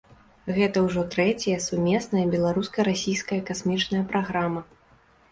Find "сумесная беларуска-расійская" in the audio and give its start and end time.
1.65-3.37